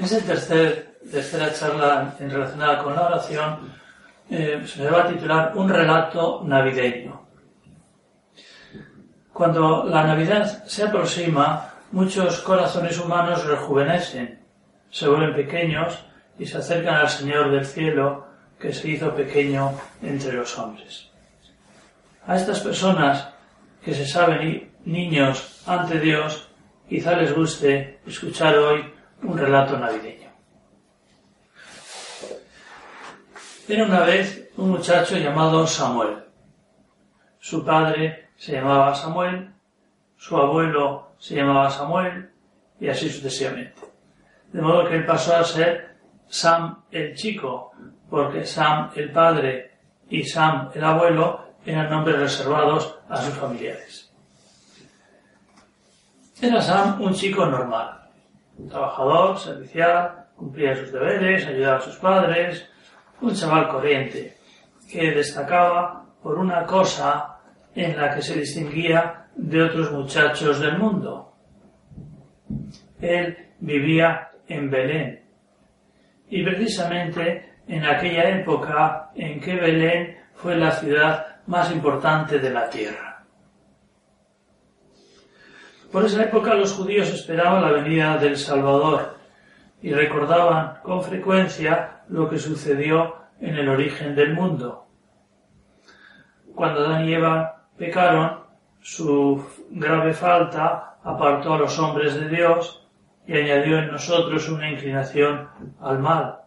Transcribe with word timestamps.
Esta 0.00 0.18
tercer, 0.20 0.98
tercera 1.10 1.52
charla 1.52 2.14
relacionada 2.18 2.82
con 2.82 2.94
la 2.94 3.06
oración 3.08 3.70
eh, 4.30 4.62
se 4.66 4.88
va 4.88 5.02
a 5.02 5.08
titular 5.08 5.52
Un 5.54 5.68
relato 5.68 6.42
navideño. 6.42 7.20
Cuando 9.30 9.84
la 9.84 10.04
Navidad 10.04 10.64
se 10.64 10.84
aproxima, 10.84 11.74
muchos 11.92 12.40
corazones 12.40 12.98
humanos 12.98 13.44
rejuvenecen, 13.44 14.40
se 14.90 15.06
vuelven 15.06 15.34
pequeños 15.34 15.98
y 16.38 16.46
se 16.46 16.58
acercan 16.58 16.94
al 16.94 17.08
Señor 17.10 17.50
del 17.50 17.66
cielo 17.66 18.26
que 18.58 18.72
se 18.72 18.88
hizo 18.88 19.14
pequeño 19.14 19.72
entre 20.02 20.32
los 20.32 20.58
hombres. 20.58 21.10
A 22.26 22.36
estas 22.36 22.60
personas 22.60 23.28
que 23.84 23.92
se 23.92 24.06
saben 24.06 24.72
niños 24.86 25.62
ante 25.66 26.00
Dios, 26.00 26.48
quizá 26.88 27.16
les 27.16 27.34
guste 27.34 28.00
escuchar 28.06 28.56
hoy 28.56 28.99
un 29.22 29.38
relato 29.38 29.78
navideño. 29.78 30.30
Era 33.68 33.84
una 33.84 34.00
vez 34.00 34.50
un 34.56 34.70
muchacho 34.70 35.16
llamado 35.16 35.66
Samuel. 35.66 36.24
Su 37.38 37.64
padre 37.64 38.30
se 38.36 38.52
llamaba 38.52 38.94
Samuel, 38.94 39.52
su 40.16 40.36
abuelo 40.36 41.12
se 41.18 41.36
llamaba 41.36 41.70
Samuel 41.70 42.30
y 42.80 42.88
así 42.88 43.08
sucesivamente. 43.08 43.80
De 44.52 44.60
modo 44.60 44.88
que 44.88 44.96
él 44.96 45.06
pasó 45.06 45.36
a 45.36 45.44
ser 45.44 45.96
Sam 46.28 46.82
el 46.90 47.14
chico, 47.14 47.72
porque 48.08 48.44
Sam 48.44 48.90
el 48.96 49.12
padre 49.12 49.78
y 50.08 50.24
Sam 50.24 50.70
el 50.74 50.84
abuelo 50.84 51.54
eran 51.64 51.90
nombres 51.90 52.18
reservados 52.18 52.98
a 53.08 53.18
sus 53.18 53.34
familiares. 53.34 54.10
Era 56.40 56.60
Sam 56.60 57.00
un 57.02 57.14
chico 57.14 57.46
normal, 57.46 57.99
trabajador, 58.68 59.38
servicial, 59.38 60.26
cumplía 60.36 60.74
sus 60.76 60.92
deberes, 60.92 61.46
ayudaba 61.46 61.78
a 61.78 61.80
sus 61.80 61.96
padres, 61.96 62.68
un 63.20 63.34
chaval 63.34 63.68
corriente, 63.68 64.36
que 64.90 65.12
destacaba 65.12 66.06
por 66.22 66.38
una 66.38 66.64
cosa 66.64 67.38
en 67.74 67.96
la 67.96 68.14
que 68.14 68.22
se 68.22 68.38
distinguía 68.38 69.26
de 69.34 69.62
otros 69.62 69.92
muchachos 69.92 70.60
del 70.60 70.78
mundo. 70.78 71.34
Él 73.00 73.36
vivía 73.60 74.30
en 74.48 74.70
Belén. 74.70 75.24
Y 76.28 76.42
precisamente 76.44 77.54
en 77.66 77.84
aquella 77.84 78.30
época 78.40 79.10
en 79.14 79.40
que 79.40 79.54
Belén 79.54 80.18
fue 80.34 80.56
la 80.56 80.72
ciudad 80.72 81.40
más 81.46 81.70
importante 81.72 82.38
de 82.38 82.50
la 82.50 82.68
tierra. 82.68 83.09
Por 85.90 86.04
esa 86.04 86.22
época 86.22 86.54
los 86.54 86.72
judíos 86.72 87.08
esperaban 87.08 87.62
la 87.62 87.72
venida 87.72 88.16
del 88.16 88.36
Salvador 88.36 89.16
y 89.82 89.92
recordaban 89.92 90.78
con 90.82 91.02
frecuencia 91.02 92.02
lo 92.08 92.28
que 92.28 92.38
sucedió 92.38 93.16
en 93.40 93.56
el 93.56 93.68
origen 93.68 94.14
del 94.14 94.34
mundo. 94.34 94.86
Cuando 96.54 96.80
Adán 96.80 97.08
y 97.08 97.14
Eva 97.14 97.66
pecaron, 97.76 98.40
su 98.80 99.44
grave 99.70 100.12
falta 100.12 100.98
apartó 101.02 101.54
a 101.54 101.58
los 101.58 101.78
hombres 101.78 102.14
de 102.14 102.28
Dios 102.28 102.86
y 103.26 103.36
añadió 103.36 103.78
en 103.78 103.90
nosotros 103.90 104.48
una 104.48 104.70
inclinación 104.70 105.48
al 105.80 105.98
mal. 105.98 106.40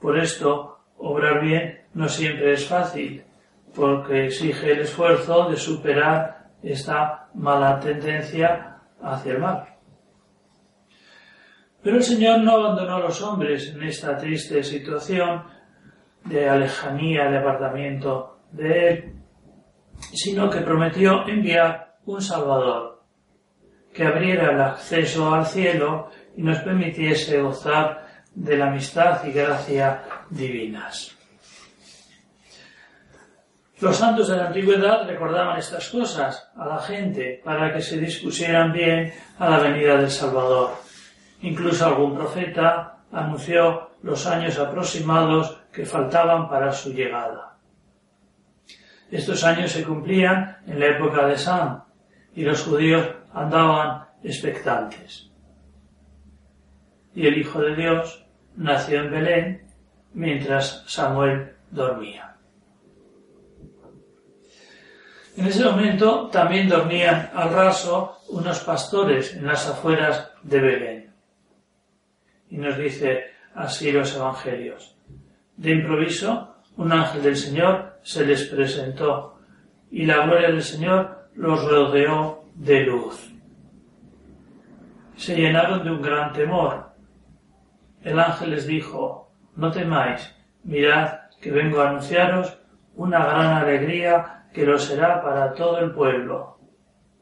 Por 0.00 0.18
esto, 0.18 0.78
obrar 0.96 1.42
bien 1.42 1.80
no 1.92 2.08
siempre 2.08 2.52
es 2.52 2.66
fácil, 2.66 3.24
porque 3.74 4.26
exige 4.26 4.72
el 4.72 4.80
esfuerzo 4.80 5.50
de 5.50 5.56
superar 5.56 6.48
esta 6.62 7.23
mala 7.34 7.80
tendencia 7.80 8.78
hacia 9.02 9.32
el 9.32 9.38
mal. 9.38 9.64
Pero 11.82 11.96
el 11.96 12.02
Señor 12.02 12.40
no 12.40 12.52
abandonó 12.52 12.96
a 12.96 13.00
los 13.00 13.20
hombres 13.20 13.68
en 13.74 13.82
esta 13.82 14.16
triste 14.16 14.62
situación 14.62 15.44
de 16.24 16.48
alejanía, 16.48 17.28
de 17.28 17.38
apartamiento 17.38 18.38
de 18.52 18.88
Él, 18.88 19.12
sino 20.12 20.48
que 20.48 20.60
prometió 20.60 21.28
enviar 21.28 21.96
un 22.06 22.22
Salvador 22.22 23.02
que 23.92 24.04
abriera 24.04 24.50
el 24.50 24.60
acceso 24.60 25.32
al 25.32 25.46
cielo 25.46 26.10
y 26.36 26.42
nos 26.42 26.58
permitiese 26.60 27.40
gozar 27.40 28.06
de 28.34 28.56
la 28.56 28.68
amistad 28.68 29.24
y 29.24 29.30
gracia 29.30 30.02
divinas. 30.30 31.16
Los 33.84 33.98
santos 33.98 34.28
de 34.28 34.38
la 34.38 34.46
antigüedad 34.46 35.06
recordaban 35.06 35.58
estas 35.58 35.90
cosas 35.90 36.50
a 36.56 36.64
la 36.64 36.78
gente 36.78 37.42
para 37.44 37.70
que 37.70 37.82
se 37.82 37.98
dispusieran 37.98 38.72
bien 38.72 39.12
a 39.38 39.50
la 39.50 39.58
venida 39.58 39.98
del 39.98 40.10
Salvador. 40.10 40.70
Incluso 41.42 41.84
algún 41.84 42.16
profeta 42.16 43.00
anunció 43.12 43.90
los 44.02 44.26
años 44.26 44.58
aproximados 44.58 45.60
que 45.70 45.84
faltaban 45.84 46.48
para 46.48 46.72
su 46.72 46.94
llegada. 46.94 47.58
Estos 49.10 49.44
años 49.44 49.70
se 49.70 49.84
cumplían 49.84 50.60
en 50.66 50.80
la 50.80 50.86
época 50.86 51.26
de 51.26 51.36
Sam 51.36 51.84
y 52.34 52.42
los 52.42 52.62
judíos 52.62 53.06
andaban 53.34 54.06
expectantes. 54.22 55.30
Y 57.14 57.26
el 57.26 57.36
Hijo 57.36 57.60
de 57.60 57.76
Dios 57.76 58.24
nació 58.56 59.02
en 59.02 59.10
Belén 59.10 59.66
mientras 60.14 60.84
Samuel 60.86 61.52
dormía. 61.70 62.33
En 65.36 65.46
ese 65.46 65.64
momento 65.64 66.28
también 66.28 66.68
dormían 66.68 67.30
al 67.34 67.52
raso 67.52 68.18
unos 68.28 68.60
pastores 68.60 69.34
en 69.34 69.46
las 69.46 69.68
afueras 69.68 70.30
de 70.42 70.60
Belén. 70.60 71.14
Y 72.50 72.58
nos 72.58 72.78
dice 72.78 73.24
así 73.54 73.90
los 73.90 74.14
evangelios. 74.14 74.96
De 75.56 75.72
improviso, 75.72 76.54
un 76.76 76.92
ángel 76.92 77.22
del 77.22 77.36
Señor 77.36 77.98
se 78.02 78.24
les 78.24 78.44
presentó 78.44 79.38
y 79.90 80.06
la 80.06 80.24
gloria 80.26 80.48
del 80.48 80.62
Señor 80.62 81.28
los 81.34 81.64
rodeó 81.64 82.44
de 82.54 82.80
luz. 82.80 83.32
Se 85.16 85.34
llenaron 85.34 85.84
de 85.84 85.90
un 85.90 86.02
gran 86.02 86.32
temor. 86.32 86.92
El 88.02 88.18
ángel 88.20 88.50
les 88.50 88.66
dijo, 88.66 89.32
no 89.56 89.70
temáis, 89.70 90.34
mirad 90.62 91.20
que 91.40 91.50
vengo 91.50 91.80
a 91.80 91.90
anunciaros 91.90 92.56
una 92.96 93.24
gran 93.24 93.56
alegría 93.56 94.43
que 94.54 94.64
lo 94.64 94.78
será 94.78 95.20
para 95.20 95.52
todo 95.52 95.78
el 95.80 95.90
pueblo. 95.90 96.56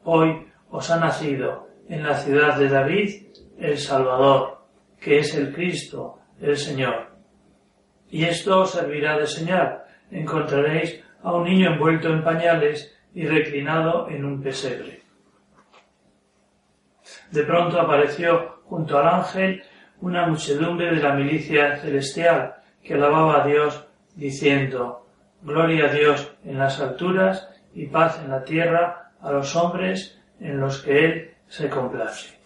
Hoy 0.03 0.47
os 0.69 0.91
ha 0.91 0.99
nacido 0.99 1.67
en 1.89 2.03
la 2.03 2.15
ciudad 2.15 2.57
de 2.57 2.69
David 2.69 3.23
el 3.57 3.77
Salvador, 3.79 4.59
que 5.01 5.17
es 5.17 5.35
el 5.35 5.51
Cristo, 5.51 6.19
el 6.39 6.55
Señor. 6.55 7.07
Y 8.11 8.25
esto 8.25 8.61
os 8.61 8.71
servirá 8.71 9.17
de 9.17 9.25
señal. 9.25 9.81
Encontraréis 10.11 11.03
a 11.23 11.33
un 11.33 11.45
niño 11.45 11.73
envuelto 11.73 12.09
en 12.09 12.23
pañales 12.23 12.95
y 13.15 13.25
reclinado 13.25 14.07
en 14.09 14.23
un 14.23 14.41
pesebre. 14.41 15.01
De 17.31 17.43
pronto 17.43 17.79
apareció 17.81 18.61
junto 18.65 18.99
al 18.99 19.07
ángel 19.07 19.63
una 20.01 20.27
muchedumbre 20.27 20.93
de 20.93 21.01
la 21.01 21.15
milicia 21.15 21.77
celestial 21.77 22.55
que 22.83 22.93
alababa 22.93 23.41
a 23.41 23.47
Dios 23.47 23.87
diciendo, 24.15 25.02
Gloria 25.43 25.87
a 25.87 25.93
Dios 25.93 26.31
en 26.45 26.57
las 26.57 26.79
alturas 26.79 27.49
y 27.73 27.87
paz 27.87 28.17
en 28.23 28.31
la 28.31 28.45
tierra 28.45 29.11
a 29.19 29.29
los 29.29 29.53
hombres 29.57 30.17
en 30.39 30.61
los 30.61 30.81
que 30.81 31.05
Él 31.05 31.33
se 31.49 31.69
complace. 31.69 32.39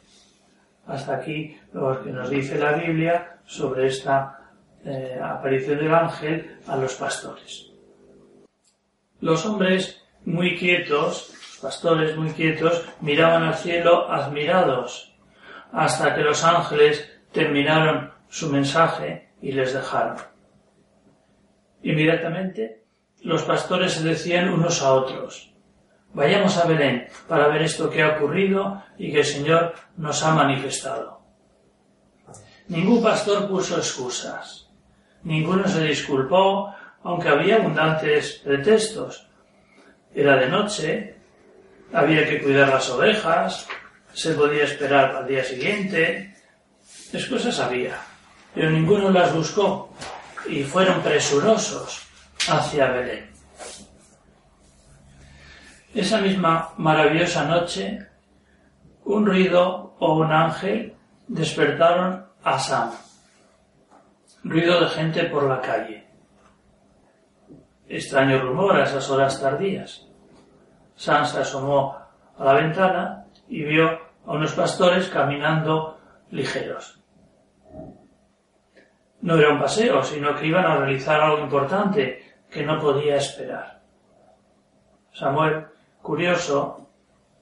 Hasta 0.88 1.16
aquí 1.16 1.60
lo 1.74 2.04
que 2.04 2.12
nos 2.12 2.30
dice 2.32 2.58
la 2.58 2.74
Biblia 2.74 3.38
sobre 3.46 3.86
esta 3.86 4.52
eh, 4.84 5.20
aparición 5.22 5.78
del 5.78 5.94
ángel 5.94 6.58
a 6.68 6.76
los 6.76 6.96
pastores. 6.96 7.72
Los 9.22 9.46
hombres 9.46 10.04
muy 10.26 10.58
quietos, 10.58 11.30
los 11.34 11.58
pastores 11.62 12.18
muy 12.18 12.32
quietos, 12.32 12.84
miraban 13.02 13.44
al 13.44 13.56
cielo 13.56 14.12
admirados 14.12 15.16
hasta 15.72 16.16
que 16.16 16.22
los 16.22 16.44
ángeles 16.44 17.12
terminaron 17.32 18.12
su 18.28 18.50
mensaje 18.52 19.30
y 19.40 19.52
les 19.52 19.74
dejaron. 19.74 20.18
Inmediatamente 21.84 22.87
los 23.28 23.44
pastores 23.44 23.92
se 23.92 24.04
decían 24.04 24.48
unos 24.48 24.82
a 24.82 24.94
otros, 24.94 25.52
vayamos 26.14 26.58
a 26.58 26.66
Belén 26.66 27.10
para 27.28 27.50
ver 27.50 27.62
esto 27.62 27.90
que 27.90 28.02
ha 28.02 28.16
ocurrido 28.16 28.82
y 28.98 29.12
que 29.12 29.20
el 29.20 29.26
Señor 29.26 29.74
nos 29.98 30.24
ha 30.24 30.34
manifestado. 30.34 31.20
Ningún 32.70 33.04
pastor 33.04 33.50
puso 33.50 33.76
excusas, 33.76 34.70
ninguno 35.24 35.68
se 35.68 35.84
disculpó, 35.84 36.74
aunque 37.04 37.28
había 37.28 37.58
abundantes 37.58 38.40
pretextos. 38.46 39.28
Era 40.16 40.38
de 40.38 40.48
noche, 40.48 41.16
había 41.92 42.26
que 42.26 42.42
cuidar 42.42 42.70
las 42.70 42.90
ovejas, 42.90 43.68
se 44.14 44.36
podía 44.36 44.64
esperar 44.64 45.14
al 45.18 45.28
día 45.28 45.44
siguiente, 45.44 46.34
excusas 47.12 47.60
había, 47.60 47.98
pero 48.56 48.70
ninguno 48.70 49.10
las 49.12 49.34
buscó 49.36 49.94
y 50.48 50.64
fueron 50.64 51.02
presurosos 51.02 52.07
hacia 52.50 52.92
Belén. 52.92 53.30
Esa 55.94 56.22
misma 56.22 56.74
maravillosa 56.78 57.46
noche, 57.46 58.08
un 59.06 59.26
ruido 59.26 59.96
o 60.00 60.14
un 60.18 60.32
ángel 60.32 60.96
despertaron 61.28 62.26
a 62.44 62.60
Sam. 62.60 62.92
Ruido 64.44 64.80
de 64.82 64.88
gente 64.90 65.24
por 65.24 65.44
la 65.44 65.60
calle. 65.60 66.08
Extraño 67.88 68.40
rumor 68.42 68.76
a 68.76 68.84
esas 68.84 69.10
horas 69.10 69.42
tardías. 69.42 70.06
Sam 70.96 71.26
se 71.26 71.40
asomó 71.40 71.98
a 72.38 72.44
la 72.44 72.54
ventana 72.54 73.26
y 73.48 73.64
vio 73.64 74.00
a 74.26 74.34
unos 74.34 74.54
pastores 74.54 75.10
caminando 75.10 75.98
ligeros. 76.32 77.00
No 79.22 79.36
era 79.36 79.50
un 79.50 79.60
paseo, 79.60 80.04
sino 80.04 80.36
que 80.36 80.48
iban 80.48 80.66
a 80.66 80.78
realizar 80.78 81.20
algo 81.20 81.40
importante 81.40 82.27
que 82.58 82.64
no 82.64 82.80
podía 82.80 83.18
esperar. 83.18 83.82
Samuel, 85.14 85.68
curioso, 86.02 86.90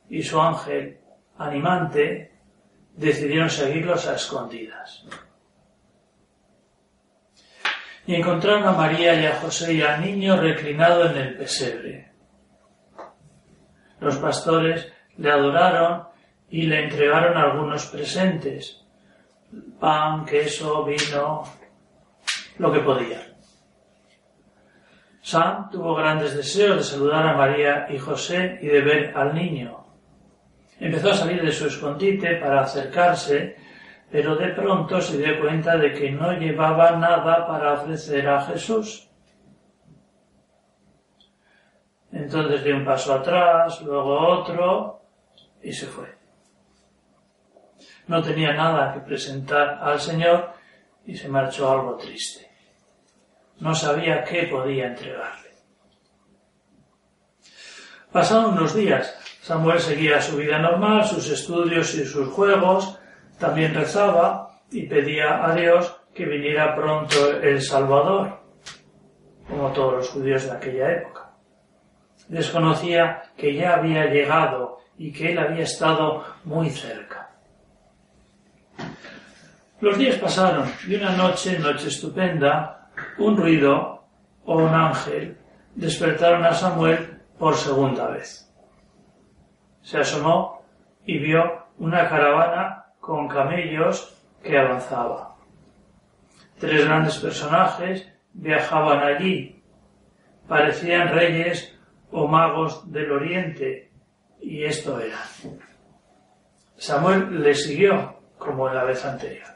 y 0.09 0.21
su 0.21 0.41
ángel, 0.41 0.99
animante, 1.37 2.33
decidieron 2.97 3.49
seguirlos 3.49 4.05
a 4.07 4.15
escondidas. 4.15 5.05
Y 8.05 8.15
encontraron 8.15 8.67
a 8.67 8.73
María 8.73 9.13
y 9.21 9.25
a 9.25 9.37
José 9.37 9.75
y 9.75 9.81
al 9.81 10.01
niño 10.01 10.35
reclinado 10.35 11.05
en 11.05 11.15
el 11.15 11.37
pesebre. 11.37 12.11
Los 14.01 14.17
pastores 14.17 14.91
le 15.15 15.31
adoraron 15.31 16.09
y 16.49 16.63
le 16.63 16.83
entregaron 16.83 17.37
algunos 17.37 17.85
presentes, 17.85 18.83
pan, 19.79 20.25
queso, 20.25 20.83
vino, 20.83 21.45
lo 22.57 22.73
que 22.73 22.79
podían. 22.81 23.34
Sam 25.25 25.71
tuvo 25.71 25.95
grandes 25.95 26.35
deseos 26.35 26.77
de 26.77 26.83
saludar 26.83 27.25
a 27.25 27.35
María 27.35 27.87
y 27.89 27.97
José 27.97 28.59
y 28.61 28.67
de 28.67 28.81
ver 28.81 29.17
al 29.17 29.33
niño. 29.33 29.83
Empezó 30.79 31.09
a 31.09 31.15
salir 31.15 31.41
de 31.41 31.51
su 31.51 31.65
escondite 31.65 32.35
para 32.35 32.61
acercarse, 32.61 33.57
pero 34.11 34.35
de 34.35 34.49
pronto 34.49 35.01
se 35.01 35.17
dio 35.17 35.39
cuenta 35.41 35.77
de 35.77 35.93
que 35.93 36.11
no 36.11 36.31
llevaba 36.33 36.91
nada 36.91 37.47
para 37.47 37.73
ofrecer 37.73 38.29
a 38.29 38.41
Jesús. 38.41 39.09
Entonces 42.11 42.63
dio 42.63 42.75
un 42.75 42.85
paso 42.85 43.15
atrás, 43.15 43.81
luego 43.81 44.19
otro 44.29 45.01
y 45.63 45.73
se 45.73 45.87
fue. 45.87 46.15
No 48.05 48.21
tenía 48.21 48.53
nada 48.53 48.93
que 48.93 48.99
presentar 48.99 49.79
al 49.81 49.99
Señor 49.99 50.53
y 51.03 51.15
se 51.15 51.27
marchó 51.27 51.71
algo 51.71 51.97
triste. 51.97 52.54
No 53.59 53.73
sabía 53.73 54.23
qué 54.23 54.43
podía 54.43 54.87
entregarle. 54.87 55.49
Pasaron 58.11 58.53
unos 58.53 58.73
días 58.75 59.15
Samuel 59.45 59.79
seguía 59.79 60.19
su 60.23 60.37
vida 60.37 60.57
normal, 60.57 61.05
sus 61.05 61.29
estudios 61.29 61.93
y 61.93 62.03
sus 62.03 62.29
juegos, 62.29 62.97
también 63.37 63.75
rezaba 63.75 64.59
y 64.71 64.87
pedía 64.87 65.45
a 65.45 65.53
Dios 65.53 65.95
que 66.15 66.25
viniera 66.25 66.75
pronto 66.75 67.29
el 67.43 67.61
Salvador, 67.61 68.39
como 69.47 69.71
todos 69.71 69.93
los 69.97 70.09
judíos 70.09 70.45
de 70.45 70.51
aquella 70.51 70.91
época. 70.93 71.29
Desconocía 72.27 73.21
que 73.37 73.53
ya 73.53 73.75
había 73.75 74.07
llegado 74.07 74.79
y 74.97 75.13
que 75.13 75.33
él 75.33 75.37
había 75.37 75.65
estado 75.65 76.25
muy 76.43 76.71
cerca. 76.71 77.29
Los 79.79 79.95
días 79.95 80.15
pasaron 80.15 80.73
y 80.87 80.95
una 80.95 81.11
noche, 81.11 81.59
noche 81.59 81.89
estupenda, 81.89 82.84
un 83.17 83.37
ruido 83.37 84.03
o 84.45 84.57
un 84.57 84.73
ángel 84.73 85.37
despertaron 85.75 86.43
a 86.45 86.53
Samuel 86.53 87.21
por 87.37 87.55
segunda 87.55 88.07
vez 88.07 88.45
se 89.85 89.99
asomó 89.99 90.65
y 91.05 91.19
vio 91.19 91.67
una 91.77 92.09
caravana 92.09 92.85
con 92.99 93.27
camellos 93.27 94.19
que 94.43 94.57
avanzaba. 94.57 95.35
Tres 96.59 96.85
grandes 96.85 97.17
personajes 97.19 98.11
viajaban 98.33 98.99
allí. 98.99 99.63
Parecían 100.47 101.09
reyes 101.09 101.77
o 102.11 102.27
magos 102.27 102.91
del 102.91 103.11
oriente, 103.11 103.91
y 104.41 104.63
esto 104.63 104.99
era. 104.99 105.19
Samuel 106.77 107.43
le 107.43 107.53
siguió, 107.53 108.19
como 108.37 108.67
en 108.67 108.75
la 108.75 108.83
vez 108.85 109.05
anterior. 109.05 109.54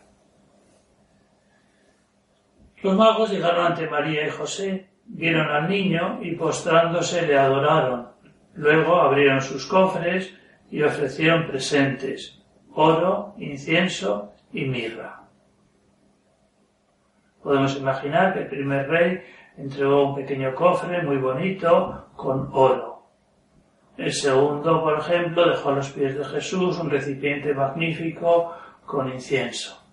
Los 2.82 2.96
magos 2.96 3.32
llegaron 3.32 3.66
ante 3.66 3.90
María 3.90 4.26
y 4.26 4.30
José, 4.30 4.88
vieron 5.06 5.50
al 5.50 5.68
niño 5.68 6.20
y 6.22 6.36
postrándose 6.36 7.28
le 7.28 7.38
adoraron. 7.38 8.10
Luego 8.56 9.02
abrieron 9.02 9.42
sus 9.42 9.66
cofres 9.66 10.34
y 10.72 10.82
ofrecieron 10.84 11.48
presentes, 11.48 12.42
oro, 12.74 13.34
incienso 13.38 14.34
y 14.54 14.66
mirra. 14.66 15.24
Podemos 17.44 17.76
imaginar 17.78 18.34
que 18.34 18.40
el 18.42 18.48
primer 18.48 18.88
rey 18.90 19.22
entregó 19.58 20.10
un 20.10 20.16
pequeño 20.16 20.54
cofre 20.56 21.02
muy 21.02 21.18
bonito 21.18 22.08
con 22.16 22.50
oro. 22.54 23.04
El 23.98 24.14
segundo, 24.14 24.82
por 24.82 25.00
ejemplo, 25.00 25.50
dejó 25.50 25.70
a 25.70 25.76
los 25.76 25.90
pies 25.90 26.18
de 26.18 26.24
Jesús 26.24 26.80
un 26.80 26.90
recipiente 26.90 27.54
magnífico 27.54 28.54
con 28.86 29.12
incienso. 29.12 29.84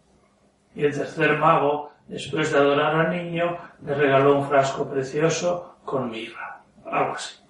Y 0.77 0.85
el 0.85 0.95
tercer 0.95 1.39
mago, 1.39 1.91
después 2.09 2.53
de 2.53 2.59
adorar 2.59 3.07
al 3.07 3.11
niño, 3.11 3.57
le 3.85 3.95
regaló 3.95 4.39
un 4.39 4.49
frasco 4.49 4.89
precioso 4.89 5.77
con 5.85 6.11
mirra. 6.11 6.63
Algo 6.85 7.15
así 7.15 7.47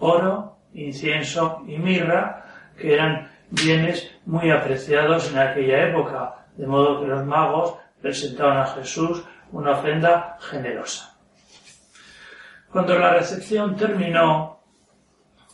oro, 0.00 0.56
incienso 0.74 1.62
y 1.66 1.78
mirra, 1.78 2.44
que 2.76 2.94
eran 2.94 3.30
bienes 3.50 4.10
muy 4.26 4.50
apreciados 4.50 5.30
en 5.30 5.38
aquella 5.38 5.88
época, 5.88 6.46
de 6.56 6.66
modo 6.66 7.00
que 7.00 7.06
los 7.06 7.24
magos 7.24 7.74
presentaban 8.00 8.58
a 8.58 8.66
Jesús 8.66 9.22
una 9.52 9.72
ofrenda 9.72 10.36
generosa. 10.40 11.16
Cuando 12.72 12.98
la 12.98 13.14
recepción 13.14 13.76
terminó, 13.76 14.60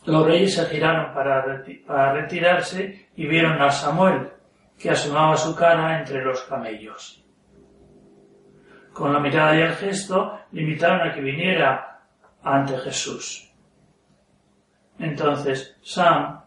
los 0.05 0.25
reyes 0.25 0.55
se 0.55 0.67
giraron 0.67 1.13
para, 1.13 1.65
para 1.87 2.13
retirarse 2.13 3.09
y 3.17 3.27
vieron 3.27 3.61
a 3.61 3.71
Samuel, 3.71 4.31
que 4.79 4.91
asomaba 4.91 5.37
su 5.37 5.57
cara 5.57 5.99
entre 5.99 6.23
los 6.23 6.43
camellos. 6.43 7.25
Con 8.97 9.13
la 9.13 9.21
mirada 9.21 9.55
y 9.55 9.61
el 9.61 9.75
gesto 9.75 10.39
le 10.53 10.63
invitaron 10.63 11.07
a 11.07 11.13
que 11.13 11.21
viniera 11.21 12.01
ante 12.43 12.79
Jesús. 12.79 13.53
Entonces 14.99 15.77
Sam 15.83 16.41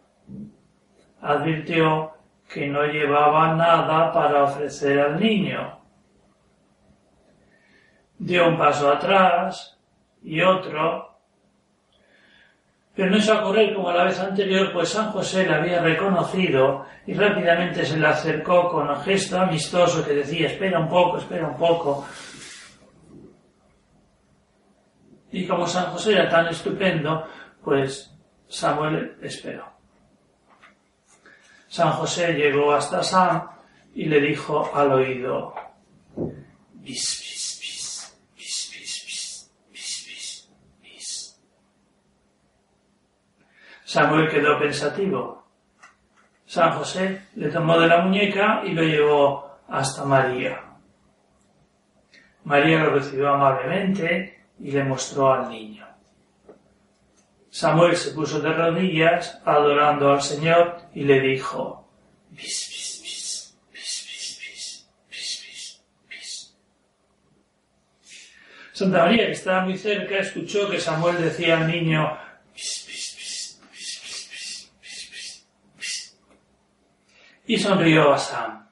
advirtió 1.21 2.11
que 2.51 2.67
no 2.67 2.85
llevaba 2.85 3.53
nada 3.53 4.11
para 4.11 4.45
ofrecer 4.45 4.99
al 4.99 5.19
niño. 5.19 5.79
Dio 8.17 8.47
un 8.47 8.57
paso 8.57 8.91
atrás 8.91 9.79
y 10.23 10.41
otro, 10.41 11.19
pero 12.95 13.11
no 13.11 13.31
a 13.31 13.43
correr 13.43 13.75
como 13.75 13.91
la 13.91 14.05
vez 14.05 14.19
anterior, 14.19 14.73
pues 14.73 14.89
San 14.89 15.11
José 15.11 15.45
le 15.45 15.53
había 15.53 15.83
reconocido 15.83 16.83
y 17.05 17.13
rápidamente 17.13 17.85
se 17.85 17.99
le 17.99 18.07
acercó 18.07 18.69
con 18.69 18.89
un 18.89 18.99
gesto 19.01 19.39
amistoso 19.39 20.03
que 20.03 20.15
decía, 20.15 20.47
espera 20.47 20.79
un 20.79 20.89
poco, 20.89 21.19
espera 21.19 21.47
un 21.47 21.55
poco. 21.57 22.07
Y 25.39 25.47
como 25.47 25.65
San 25.65 25.85
José 25.93 26.11
era 26.11 26.27
tan 26.27 26.47
estupendo, 26.47 27.25
pues 27.63 28.13
Samuel 28.49 29.17
esperó. 29.21 29.71
San 31.69 31.91
José 31.91 32.33
llegó 32.33 32.73
hasta 32.73 33.01
Sam 33.01 33.47
y 33.95 34.03
le 34.03 34.19
dijo 34.19 34.69
al 34.75 34.91
oído. 34.91 35.55
Samuel 43.85 44.29
quedó 44.29 44.59
pensativo. 44.59 45.47
San 46.47 46.73
José 46.73 47.27
le 47.35 47.47
tomó 47.49 47.79
de 47.79 47.87
la 47.87 48.01
muñeca 48.01 48.61
y 48.65 48.73
lo 48.73 48.83
llevó 48.83 49.59
hasta 49.69 50.03
María. 50.03 50.61
María 52.43 52.83
lo 52.83 52.95
recibió 52.95 53.29
amablemente 53.29 54.38
y 54.61 54.71
le 54.71 54.83
mostró 54.83 55.33
al 55.33 55.49
niño. 55.49 55.87
Samuel 57.49 57.95
se 57.95 58.11
puso 58.11 58.39
de 58.39 58.53
rodillas 58.53 59.41
adorando 59.43 60.11
al 60.11 60.21
Señor 60.21 60.77
y 60.93 61.03
le 61.03 61.19
dijo, 61.19 61.89
bis, 62.29 62.69
bis, 62.69 63.01
bis, 63.01 63.65
bis, 63.71 64.39
bis, 64.39 64.39
bis, 64.39 64.83
bis, 65.09 65.41
bis, 65.41 65.81
bis. 66.07 66.55
Santa 68.73 68.99
María, 68.99 69.25
que 69.25 69.31
estaba 69.31 69.65
muy 69.65 69.77
cerca, 69.77 70.19
escuchó 70.19 70.69
que 70.69 70.79
Samuel 70.79 71.21
decía 71.21 71.57
al 71.57 71.67
niño, 71.67 72.17
bis, 72.53 72.85
bis, 72.87 73.15
bis, 73.17 73.59
bis, 73.71 74.01
bis, 74.03 74.41
bis, 74.41 74.71
bis, 74.81 75.11
bis, 75.11 75.47
bis. 75.75 76.17
Y 77.47 77.57
sonrió 77.57 78.13
a 78.13 78.17
Sam. 78.19 78.69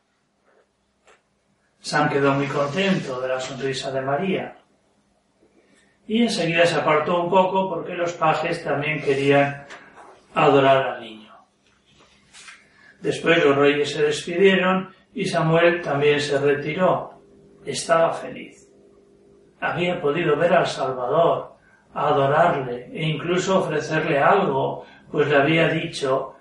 Sam 1.82 2.10
quedó 2.10 2.34
muy 2.34 2.48
contento 2.48 3.20
de 3.22 3.30
la 3.30 3.40
sonrisa 3.40 3.92
de 3.92 4.02
María 4.02 4.58
y 6.08 6.24
enseguida 6.24 6.66
se 6.66 6.76
apartó 6.76 7.24
un 7.24 7.30
poco 7.30 7.70
porque 7.70 7.94
los 7.94 8.14
pajes 8.14 8.64
también 8.64 9.02
querían 9.02 9.66
adorar 10.34 10.88
al 10.88 11.02
niño. 11.02 11.34
Después 13.02 13.44
los 13.44 13.56
reyes 13.56 13.92
se 13.92 14.04
despidieron 14.04 14.94
y 15.14 15.26
Samuel 15.26 15.82
también 15.82 16.20
se 16.20 16.40
retiró. 16.40 17.22
Estaba 17.66 18.14
feliz. 18.14 18.68
Había 19.60 20.00
podido 20.00 20.36
ver 20.36 20.54
al 20.54 20.68
Salvador, 20.68 21.56
adorarle 21.94 22.90
e 22.94 23.04
incluso 23.04 23.60
ofrecerle 23.60 24.20
algo, 24.20 24.86
pues 25.12 25.28
le 25.28 25.36
había 25.36 25.68
dicho 25.70 26.38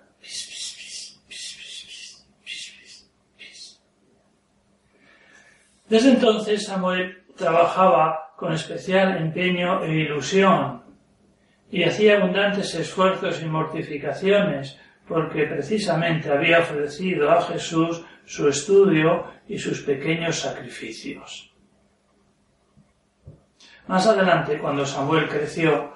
Desde 5.88 6.11
entonces 6.11 6.66
Samuel 6.66 7.25
trabajaba 7.37 8.25
con 8.37 8.52
especial 8.52 9.16
empeño 9.16 9.83
e 9.83 9.95
ilusión, 9.95 10.83
y 11.71 11.83
hacía 11.85 12.19
abundantes 12.19 12.75
esfuerzos 12.75 13.43
y 13.43 13.47
mortificaciones, 13.47 14.78
porque 15.09 15.47
precisamente 15.47 16.31
había 16.31 16.61
ofrecido 16.61 17.31
a 17.31 17.43
Jesús 17.43 18.05
su 18.25 18.49
estudio 18.49 19.25
y 19.49 19.59
sus 19.59 19.83
pequeños 19.83 20.37
sacrificios. 20.37 21.52
Más 23.87 24.07
adelante, 24.07 24.59
cuando 24.59 24.85
Samuel 24.85 25.28
creció, 25.28 25.95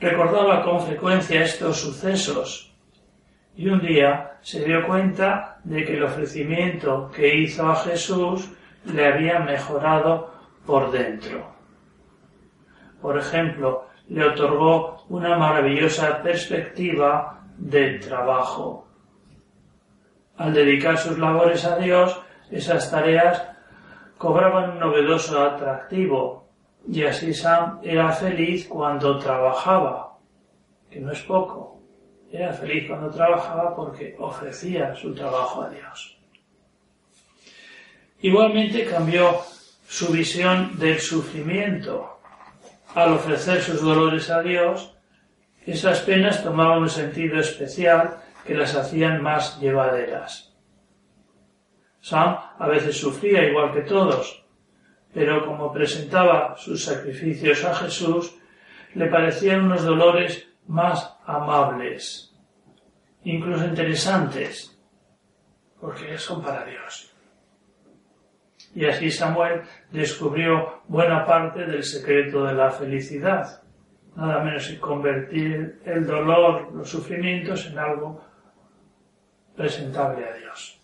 recordaba 0.00 0.62
con 0.62 0.86
frecuencia 0.86 1.42
estos 1.42 1.78
sucesos 1.80 2.72
y 3.56 3.68
un 3.68 3.80
día 3.80 4.38
se 4.40 4.64
dio 4.64 4.86
cuenta 4.86 5.60
de 5.64 5.84
que 5.84 5.96
el 5.96 6.04
ofrecimiento 6.04 7.10
que 7.14 7.36
hizo 7.36 7.68
a 7.68 7.76
Jesús 7.76 8.50
le 8.84 9.06
había 9.06 9.38
mejorado 9.40 10.34
por 10.66 10.90
dentro. 10.90 11.53
Por 13.04 13.18
ejemplo, 13.18 13.88
le 14.08 14.24
otorgó 14.24 15.04
una 15.10 15.36
maravillosa 15.36 16.22
perspectiva 16.22 17.38
del 17.58 18.00
trabajo. 18.00 18.88
Al 20.38 20.54
dedicar 20.54 20.96
sus 20.96 21.18
labores 21.18 21.66
a 21.66 21.76
Dios, 21.76 22.18
esas 22.50 22.90
tareas 22.90 23.46
cobraban 24.16 24.70
un 24.70 24.78
novedoso 24.78 25.38
atractivo, 25.38 26.48
y 26.88 27.04
así 27.04 27.34
Sam 27.34 27.80
era 27.82 28.10
feliz 28.10 28.66
cuando 28.68 29.18
trabajaba, 29.18 30.16
que 30.88 30.98
no 30.98 31.12
es 31.12 31.20
poco. 31.24 31.82
Era 32.32 32.54
feliz 32.54 32.88
cuando 32.88 33.10
trabajaba 33.10 33.76
porque 33.76 34.16
ofrecía 34.18 34.94
su 34.94 35.14
trabajo 35.14 35.60
a 35.60 35.68
Dios. 35.68 36.16
Igualmente 38.22 38.86
cambió 38.86 39.40
su 39.86 40.10
visión 40.10 40.78
del 40.78 40.98
sufrimiento 40.98 42.13
al 42.94 43.12
ofrecer 43.12 43.60
sus 43.60 43.82
dolores 43.82 44.30
a 44.30 44.42
Dios, 44.42 44.94
esas 45.66 46.00
penas 46.00 46.42
tomaban 46.42 46.82
un 46.82 46.90
sentido 46.90 47.40
especial 47.40 48.18
que 48.46 48.54
las 48.54 48.74
hacían 48.74 49.22
más 49.22 49.58
llevaderas. 49.60 50.54
Sam 52.00 52.36
a 52.58 52.68
veces 52.68 53.00
sufría 53.00 53.44
igual 53.44 53.72
que 53.72 53.80
todos, 53.80 54.44
pero 55.12 55.46
como 55.46 55.72
presentaba 55.72 56.56
sus 56.58 56.84
sacrificios 56.84 57.64
a 57.64 57.74
Jesús, 57.74 58.36
le 58.94 59.06
parecían 59.06 59.64
unos 59.64 59.84
dolores 59.84 60.46
más 60.66 61.16
amables, 61.24 62.34
incluso 63.24 63.64
interesantes, 63.64 64.78
porque 65.80 66.18
son 66.18 66.42
para 66.42 66.64
Dios. 66.64 67.13
Y 68.74 68.86
así 68.86 69.10
Samuel 69.10 69.62
descubrió 69.92 70.82
buena 70.88 71.24
parte 71.24 71.60
del 71.60 71.84
secreto 71.84 72.44
de 72.44 72.54
la 72.54 72.70
felicidad, 72.70 73.62
nada 74.16 74.42
menos 74.42 74.66
que 74.66 74.80
convertir 74.80 75.80
el 75.84 76.04
dolor, 76.04 76.72
los 76.74 76.88
sufrimientos 76.88 77.66
en 77.66 77.78
algo 77.78 78.20
presentable 79.56 80.28
a 80.28 80.34
Dios. 80.34 80.80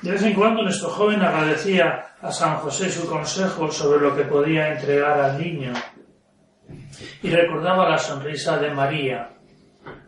De 0.00 0.10
vez 0.10 0.22
en 0.22 0.34
cuando 0.34 0.62
nuestro 0.62 0.88
joven 0.88 1.20
agradecía 1.20 2.14
a 2.20 2.32
San 2.32 2.56
José 2.56 2.90
su 2.90 3.08
consejo 3.08 3.70
sobre 3.70 4.00
lo 4.00 4.16
que 4.16 4.24
podía 4.24 4.72
entregar 4.72 5.20
al 5.20 5.38
niño 5.38 5.72
y 7.22 7.30
recordaba 7.30 7.88
la 7.90 7.98
sonrisa 7.98 8.58
de 8.58 8.70
María, 8.70 9.30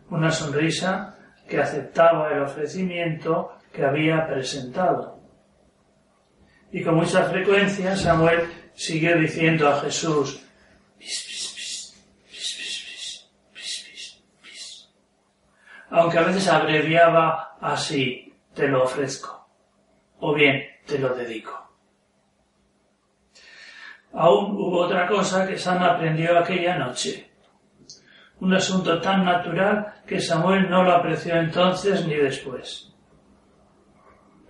una 0.08 0.30
sonrisa 0.30 1.16
que 1.46 1.60
aceptaba 1.60 2.32
el 2.32 2.42
ofrecimiento 2.42 3.58
que 3.72 3.84
había 3.84 4.26
presentado 4.26 5.17
y 6.72 6.82
con 6.82 6.96
mucha 6.96 7.24
frecuencia 7.24 7.96
Samuel 7.96 8.48
siguió 8.74 9.16
diciendo 9.16 9.68
a 9.68 9.80
Jesús, 9.80 10.42
aunque 15.90 16.18
a 16.18 16.22
veces 16.22 16.48
abreviaba 16.48 17.56
así, 17.60 18.34
te 18.54 18.68
lo 18.68 18.84
ofrezco, 18.84 19.48
o 20.20 20.34
bien 20.34 20.62
te 20.86 20.98
lo 20.98 21.14
dedico. 21.14 21.68
Aún 24.12 24.56
hubo 24.56 24.80
otra 24.80 25.06
cosa 25.06 25.46
que 25.46 25.58
Sam 25.58 25.82
aprendió 25.82 26.38
aquella 26.38 26.76
noche. 26.76 27.30
Un 28.40 28.54
asunto 28.54 29.00
tan 29.00 29.24
natural 29.24 30.02
que 30.06 30.20
Samuel 30.20 30.70
no 30.70 30.82
lo 30.82 30.92
apreció 30.92 31.36
entonces 31.36 32.06
ni 32.06 32.14
después. 32.14 32.92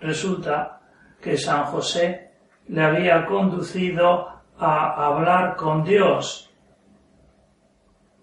Resulta 0.01 0.78
que 1.21 1.37
San 1.37 1.65
José 1.65 2.31
le 2.69 2.83
había 2.83 3.27
conducido 3.27 4.29
a 4.59 5.07
hablar 5.07 5.57
con 5.57 5.85
Dios. 5.85 6.51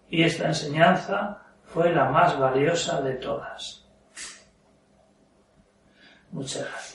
Y 0.10 0.24
esta 0.24 0.48
enseñanza 0.48 1.42
fue 1.64 1.92
la 1.94 2.06
más 2.06 2.38
valiosa 2.40 3.02
de 3.02 3.16
todas. 3.16 3.86
Muchas 6.32 6.64
gracias. 6.70 6.95